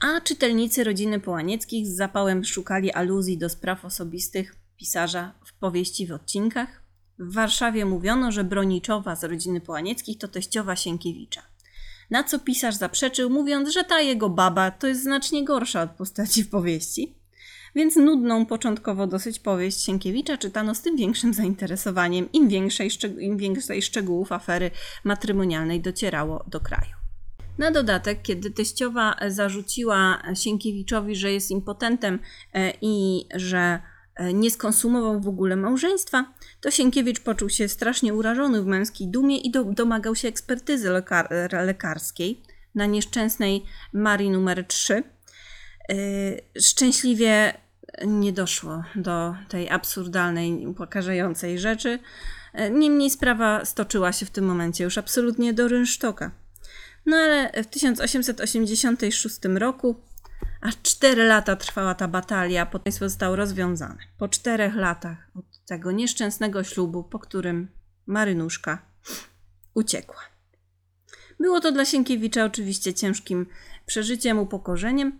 [0.00, 6.12] A czytelnicy rodziny Połanieckich z zapałem szukali aluzji do spraw osobistych pisarza w powieści w
[6.12, 6.82] odcinkach.
[7.18, 11.42] W Warszawie mówiono, że Broniczowa z rodziny Połanieckich to teściowa Sienkiewicza.
[12.10, 16.44] Na co pisarz zaprzeczył, mówiąc, że ta jego baba to jest znacznie gorsza od postaci
[16.44, 17.14] w powieści.
[17.74, 23.82] Więc nudną początkowo dosyć powieść Sienkiewicza czytano z tym większym zainteresowaniem, im większej, im więcej
[23.82, 24.70] szczegółów afery
[25.04, 26.92] matrymonialnej docierało do kraju.
[27.58, 32.18] Na dodatek, kiedy teściowa zarzuciła Sienkiewiczowi, że jest impotentem
[32.54, 33.80] e, i że
[34.34, 39.50] nie skonsumował w ogóle małżeństwa, to Sienkiewicz poczuł się strasznie urażony w męskiej dumie i
[39.50, 42.42] do, domagał się ekspertyzy lekar, e, lekarskiej
[42.74, 45.02] na nieszczęsnej Marii numer 3.
[45.88, 47.54] Yy, Szczęśliwie
[48.06, 51.98] nie doszło do tej absurdalnej, upokarzającej rzeczy.
[52.54, 56.30] Yy, Niemniej sprawa stoczyła się w tym momencie już absolutnie do rynsztoka.
[57.06, 59.96] No ale w 1886 roku
[60.60, 63.98] aż 4 lata trwała ta batalia, potem zostało rozwiązane.
[64.18, 67.68] Po czterech latach od tego nieszczęsnego ślubu, po którym
[68.06, 68.82] Marynuszka
[69.74, 70.20] uciekła.
[71.40, 73.46] Było to dla Sienkiewicza oczywiście ciężkim
[73.86, 75.18] przeżyciem, upokorzeniem,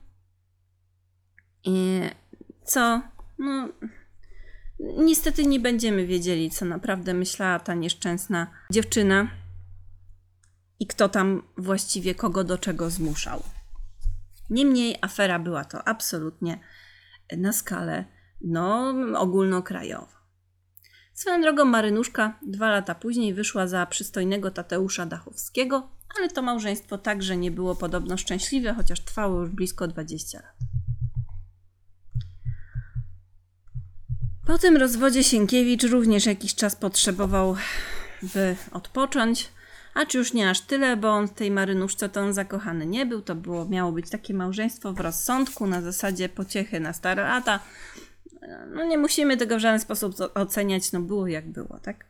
[1.65, 2.01] i
[2.65, 3.03] co,
[3.39, 3.69] no,
[4.81, 9.31] niestety nie będziemy wiedzieli, co naprawdę myślała ta nieszczęsna dziewczyna
[10.81, 13.43] i kto tam właściwie kogo do czego zmuszał.
[14.51, 16.59] Niemniej afera była to absolutnie
[17.37, 18.05] na skalę
[18.41, 20.21] no, ogólnokrajowo.
[21.15, 27.37] Swoją drogą Marynuszka dwa lata później wyszła za przystojnego Tateusza Dachowskiego, ale to małżeństwo także
[27.37, 30.57] nie było podobno szczęśliwe, chociaż trwało już blisko 20 lat.
[34.47, 37.57] Po tym rozwodzie Sienkiewicz również jakiś czas potrzebował,
[38.23, 39.49] by odpocząć,
[39.95, 43.07] a czy już nie aż tyle, bo on w tej marynuszce to on zakochany nie
[43.07, 47.61] był, to było, miało być takie małżeństwo w rozsądku, na zasadzie pociechy na stare lata.
[48.75, 52.05] No nie musimy tego w żaden sposób oceniać, no było jak było, tak?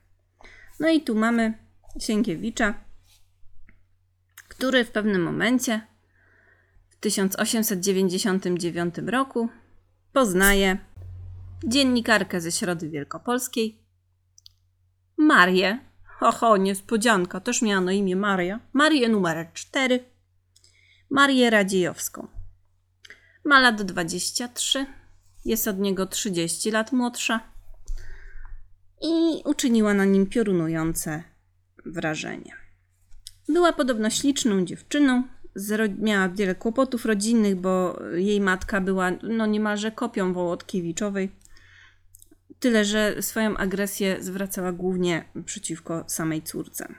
[0.80, 1.54] No i tu mamy
[2.00, 2.74] Sienkiewicza,
[4.48, 5.80] który w pewnym momencie
[6.90, 9.48] w 1899 roku
[10.12, 10.78] poznaje
[11.64, 13.78] dziennikarkę ze Środy Wielkopolskiej,
[15.16, 15.89] Marię.
[16.20, 18.60] Oho, niespodzianka, też miała na imię Maria.
[18.72, 20.04] Marię numer 4.
[21.10, 22.28] Marię Radziejowską.
[23.44, 24.86] Ma lat 23,
[25.44, 27.40] jest od niego 30 lat młodsza
[29.02, 31.22] i uczyniła na nim piorunujące
[31.86, 32.52] wrażenie.
[33.48, 35.22] Była podobno śliczną dziewczyną,
[35.98, 41.30] miała wiele kłopotów rodzinnych, bo jej matka była no niemalże kopią Wołodkiewiczowej.
[42.60, 46.94] Tyle, że swoją agresję zwracała głównie przeciwko samej córce.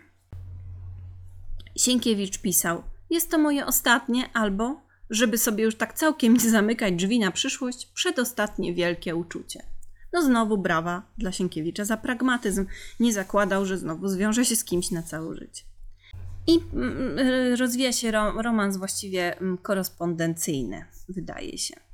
[1.76, 7.20] Sienkiewicz pisał: Jest to moje ostatnie, albo, żeby sobie już tak całkiem nie zamykać drzwi
[7.20, 9.64] na przyszłość, przedostatnie wielkie uczucie.
[10.14, 12.66] No znowu brawa dla Sienkiewicza za pragmatyzm.
[13.00, 15.64] Nie zakładał, że znowu zwiąże się z kimś na całe życie.
[16.48, 17.18] I mm,
[17.60, 21.91] rozwija się romans właściwie mm, korespondencyjny, wydaje się.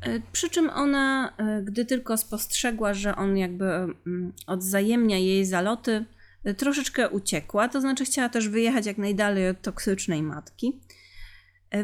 [0.00, 6.04] E, przy czym ona, e, gdy tylko spostrzegła, że on jakby mm, odzajemnia jej zaloty,
[6.44, 10.80] e, troszeczkę uciekła, to znaczy chciała też wyjechać jak najdalej od toksycznej matki.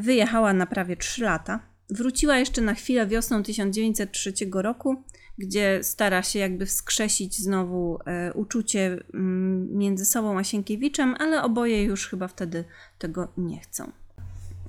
[0.01, 1.61] Wyjechała na prawie 3 lata.
[1.91, 5.05] Wróciła jeszcze na chwilę wiosną 1903 roku,
[5.39, 7.99] gdzie stara się jakby wskrzesić znowu
[8.35, 12.65] uczucie mm, między sobą a Sienkiewiczem, ale oboje już chyba wtedy
[12.99, 13.93] tego nie chcą.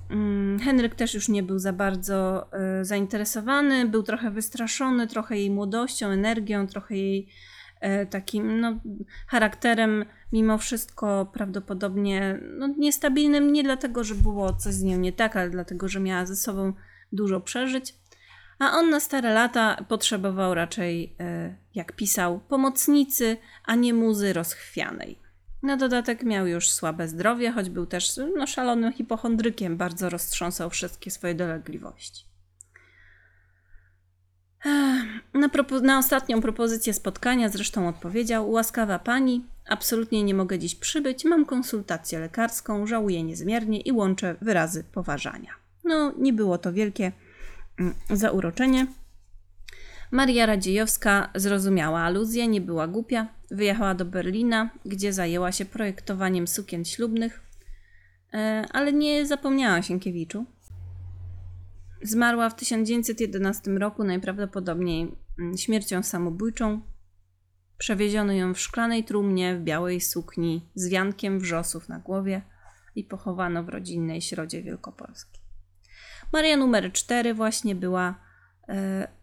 [0.10, 5.52] Mm, Henryk też już nie był za bardzo e, zainteresowany, był trochę wystraszony, trochę jej
[5.52, 7.30] młodością, energią, trochę jej
[7.82, 8.80] e, takim no,
[9.28, 15.36] charakterem, mimo wszystko prawdopodobnie no, niestabilnym, nie dlatego, że było coś z nią nie tak,
[15.36, 16.74] ale dlatego, że miała ze sobą
[17.12, 17.96] dużo przeżyć.
[18.60, 25.23] A on na stare lata potrzebował raczej, e, jak pisał, pomocnicy, a nie muzy rozchwianej.
[25.64, 31.12] Na dodatek miał już słabe zdrowie, choć był też no, szalonym hipochondrykiem, bardzo roztrząsał wszystkie
[31.12, 32.26] swoje dolegliwości.
[35.34, 35.50] Na,
[35.82, 42.20] na, ostatnią propozycję spotkania zresztą odpowiedział: Łaskawa pani, absolutnie nie mogę dziś przybyć, mam konsultację
[42.20, 45.52] lekarską, żałuję niezmiernie i łączę wyrazy poważania.
[45.84, 47.12] No, nie było to wielkie
[47.80, 48.88] mm, zauroczenie.
[50.14, 53.28] Maria Radziejowska zrozumiała aluzję, nie była głupia.
[53.52, 57.42] Wyjechała do Berlina, gdzie zajęła się projektowaniem sukien ślubnych,
[58.34, 60.46] e, ale nie zapomniała Sienkiewiczu.
[62.02, 66.82] Zmarła w 1911 roku, najprawdopodobniej mm, śmiercią samobójczą.
[67.78, 72.42] Przewieziono ją w szklanej trumnie, w białej sukni, z wiankiem wrzosów na głowie
[72.96, 75.42] i pochowano w rodzinnej środzie wielkopolskiej.
[76.34, 78.16] Maria numer 4 właśnie była
[78.70, 79.23] e,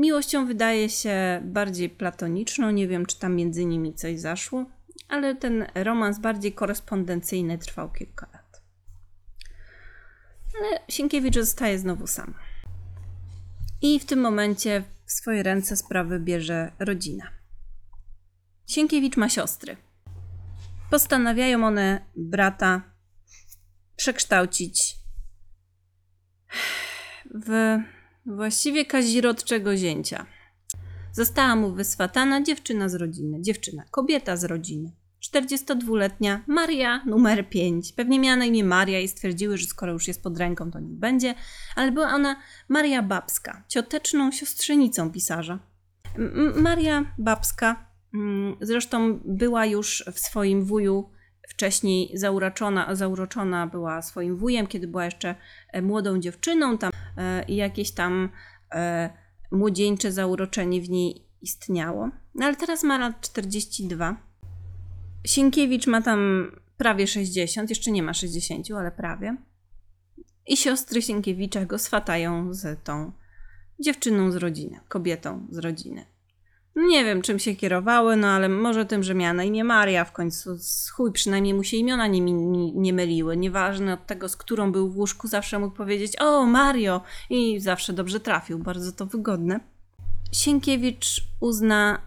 [0.00, 4.66] Miłością wydaje się bardziej platoniczną, nie wiem czy tam między nimi coś zaszło,
[5.08, 8.62] ale ten romans bardziej korespondencyjny trwał kilka lat.
[10.60, 12.34] Ale Sienkiewicz zostaje znowu sam.
[13.82, 17.30] I w tym momencie w swoje ręce sprawy bierze rodzina.
[18.66, 19.76] Sienkiewicz ma siostry.
[20.90, 22.82] Postanawiają one brata
[23.96, 24.96] przekształcić
[27.34, 27.78] w
[28.26, 30.26] Właściwie kazirodczego zięcia.
[31.12, 34.92] Została mu wyswatana dziewczyna z rodziny, dziewczyna, kobieta z rodziny.
[35.24, 37.92] 42-letnia Maria numer 5.
[37.92, 40.98] Pewnie miała na imię Maria i stwierdziły, że skoro już jest pod ręką, to niech
[40.98, 41.34] będzie,
[41.76, 42.36] ale była ona
[42.68, 45.58] Maria Babska, cioteczną siostrzenicą pisarza.
[46.56, 51.10] Maria Babska mm, zresztą była już w swoim wuju
[51.48, 55.34] wcześniej zauroczona, zauroczona była swoim wujem, kiedy była jeszcze
[55.72, 56.89] e, młodą dziewczyną tam
[57.48, 58.28] i jakieś tam
[58.72, 59.10] e,
[59.50, 62.10] młodzieńcze zauroczenie w niej istniało.
[62.34, 64.16] No ale teraz ma lat 42.
[65.24, 69.36] Sienkiewicz ma tam prawie 60, jeszcze nie ma 60, ale prawie.
[70.46, 73.12] I siostry Sienkiewicza go swatają z tą
[73.80, 76.06] dziewczyną z rodziny, kobietą z rodziny.
[76.88, 80.12] Nie wiem, czym się kierowały, no ale może tym, że miała na imię Maria w
[80.12, 80.56] końcu.
[80.92, 83.36] Chuj, przynajmniej mu się imiona nie, nie, nie myliły.
[83.36, 87.00] Nieważne od tego, z którą był w łóżku, zawsze mógł powiedzieć o, Mario
[87.30, 88.58] i zawsze dobrze trafił.
[88.58, 89.60] Bardzo to wygodne.
[90.32, 92.00] Sienkiewicz uzna,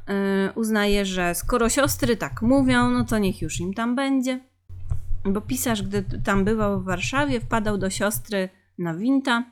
[0.49, 4.39] y, uznaje, że skoro siostry tak mówią, no to niech już im tam będzie.
[5.25, 9.43] Bo pisarz, gdy tam bywał w Warszawie, wpadał do siostry na winta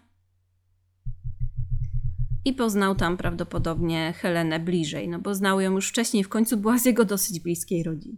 [2.45, 6.77] i poznał tam prawdopodobnie Helenę bliżej, no bo znał ją już wcześniej, w końcu była
[6.77, 8.17] z jego dosyć bliskiej rodziny.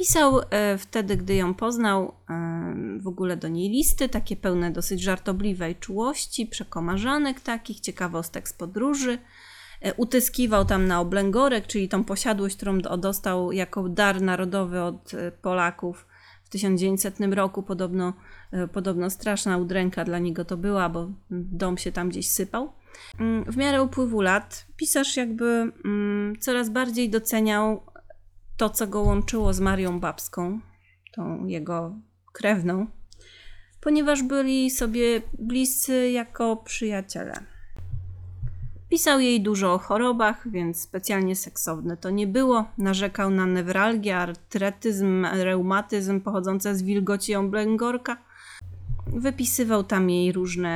[0.00, 5.02] Pisał e, wtedy, gdy ją poznał, e, w ogóle do niej listy, takie pełne dosyć
[5.02, 9.18] żartobliwej czułości, przekomarzanek takich, ciekawostek z podróży.
[9.80, 15.12] E, utyskiwał tam na oblęgorek, czyli tą posiadłość, którą do- dostał jako dar narodowy od
[15.42, 16.06] Polaków
[16.44, 17.62] w 1900 roku.
[17.62, 18.12] Podobno,
[18.72, 22.72] podobno straszna udręka dla niego to była, bo dom się tam gdzieś sypał.
[23.20, 27.82] Mm, W miarę upływu lat pisarz jakby mm, coraz bardziej doceniał
[28.56, 30.60] to, co go łączyło z Marią Babską,
[31.12, 31.94] tą jego
[32.32, 32.86] krewną,
[33.80, 37.34] ponieważ byli sobie bliscy jako przyjaciele.
[38.88, 42.64] Pisał jej dużo o chorobach, więc specjalnie seksowne to nie było.
[42.78, 48.16] Narzekał na newralgię, artretyzm, reumatyzm pochodzące z wilgoci oblęgorka.
[49.12, 50.70] Wypisywał tam jej różne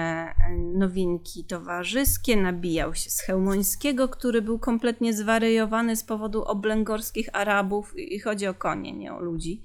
[0.49, 7.99] e, nowinki towarzyskie, nabijał się z Chełmońskiego, który był kompletnie zwariowany z powodu oblęgorskich Arabów
[7.99, 9.63] i chodzi o konie, nie o ludzi.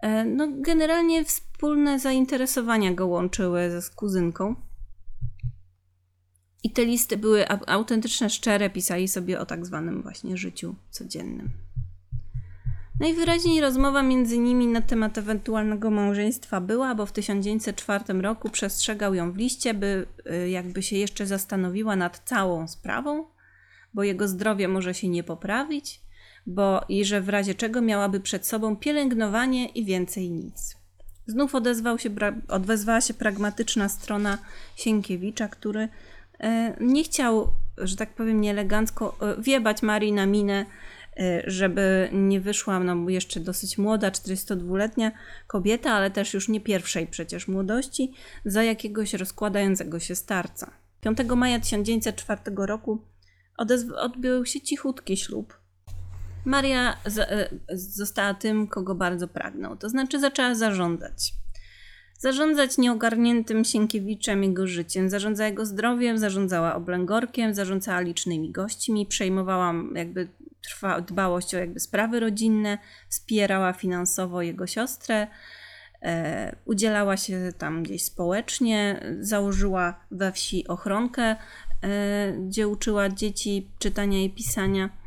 [0.00, 4.54] E, No, generalnie wspólne zainteresowania go łączyły z kuzynką.
[6.64, 11.50] I te listy były au- autentyczne, szczere, pisali sobie o tak zwanym właśnie życiu codziennym.
[13.02, 19.32] Najwyraźniej rozmowa między nimi na temat ewentualnego małżeństwa była, bo w 1904 roku przestrzegał ją
[19.32, 20.06] w liście, by
[20.44, 23.24] y, jakby się jeszcze zastanowiła nad całą sprawą,
[23.94, 26.00] bo jego zdrowie może się nie poprawić,
[26.46, 30.76] bo i że w razie czego miałaby przed sobą pielęgnowanie i więcej nic.
[31.26, 32.10] Znów odezwał się,
[32.48, 34.38] odezwała się pragmatyczna strona
[34.76, 35.88] Sienkiewicza, który
[36.40, 37.48] e, nie chciał,
[37.78, 40.66] że tak powiem, nieelegancko e, wiebać Marii na minę,
[41.46, 45.12] żeby nie wyszła, no jeszcze dosyć młoda, 42-letnia
[45.46, 48.12] kobieta, ale też już nie pierwszej przecież młodości,
[48.44, 50.70] za jakiegoś rozkładającego się starca.
[51.00, 53.04] 5 maja 1904 roku
[53.96, 55.62] odbył się cichutki ślub.
[56.44, 61.34] Maria e, została tym, kogo bardzo pragnął, to znaczy zaczęła zarządzać.
[62.18, 70.28] Zarządzać nieogarniętym Sienkiewiczem jego życiem, zarządzała jego zdrowiem, zarządzała oblęgorkiem, zarządzała licznymi gośćmi, przejmowała jakby
[70.62, 75.26] trwa, dbałość o jakby sprawy rodzinne, wspierała finansowo jego siostrę,
[76.02, 81.36] e, udzielała się tam gdzieś społecznie, założyła we wsi ochronkę,
[81.82, 85.02] e, gdzie uczyła dzieci czytania i pisania.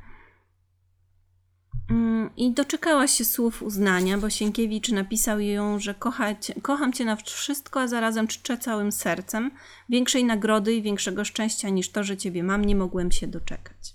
[1.90, 7.06] Mm, I doczekała się słów uznania, bo Sienkiewicz napisał ją, że kocha cię, kocham cię
[7.06, 9.52] na wszystko, a zarazem czczę całym sercem.
[9.90, 13.95] Większej nagrody i większego szczęścia niż to, że ciebie mam, nie mogłem się doczekać.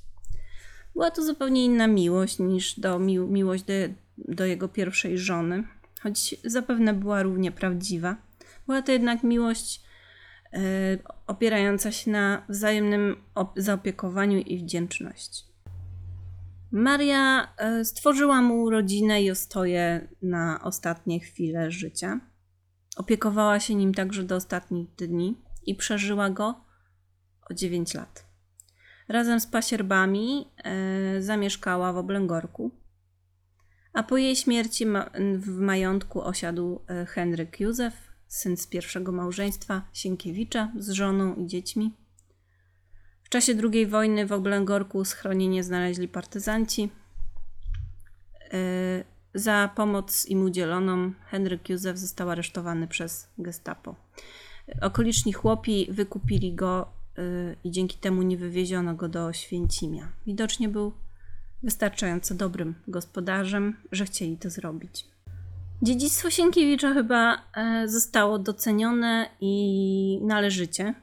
[0.92, 3.72] Była to zupełnie inna miłość niż do, mi, miłość do,
[4.18, 5.64] do jego pierwszej żony,
[6.02, 8.16] choć zapewne była równie prawdziwa.
[8.66, 9.82] Była to jednak miłość
[10.52, 10.60] e,
[11.26, 15.44] opierająca się na wzajemnym op- zaopiekowaniu i wdzięczności.
[16.72, 22.20] Maria e, stworzyła mu rodzinę i ostoję na ostatnie chwile życia.
[22.96, 25.36] Opiekowała się nim także do ostatnich dni
[25.66, 26.64] i przeżyła go
[27.50, 28.29] o 9 lat.
[29.10, 32.70] Razem z pasierbami e, zamieszkała w Oblęgorku,
[33.92, 34.86] a po jej śmierci
[35.36, 37.94] w majątku osiadł e, Henryk Józef,
[38.28, 41.94] syn z pierwszego małżeństwa Sienkiewicza z żoną i dziećmi.
[43.22, 46.82] W czasie II wojny w Oblęgorku schronienie znaleźli partyzanci.
[46.82, 46.88] Yy,
[49.34, 53.96] Za pomoc im udzieloną Henryk Józef został aresztowany przez gestapo.
[54.80, 56.99] Okoliczni chłopi wykupili go
[57.64, 60.08] i dzięki temu nie wywieziono go do Święcimia.
[60.26, 60.92] Widocznie był
[61.62, 65.04] wystarczająco dobrym gospodarzem, że chcieli to zrobić.
[65.82, 70.94] Dziedzictwo Sienkiewicza chyba e, zostało docenione i należycie.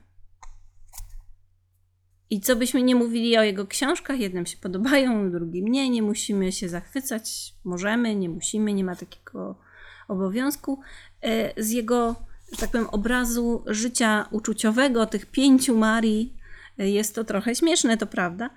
[2.29, 6.51] I co byśmy nie mówili o jego książkach, jednym się podobają, drugim nie, nie musimy
[6.51, 9.55] się zachwycać, możemy, nie musimy, nie ma takiego
[10.07, 10.79] obowiązku.
[11.21, 12.15] E, Z jego,
[12.51, 16.37] że tak powiem, obrazu życia uczuciowego, tych pięciu Marii,
[16.77, 18.49] jest to trochę śmieszne, to prawda.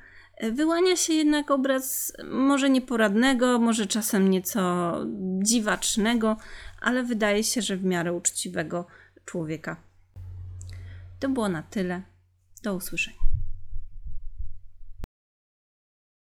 [0.52, 4.94] Wyłania się jednak obraz może nieporadnego, może czasem nieco
[5.42, 6.36] dziwacznego,
[6.80, 8.86] ale wydaje się, że w miarę uczciwego
[9.24, 9.76] człowieka.
[11.20, 12.02] To było na tyle.
[12.62, 13.29] Do usłyszenia.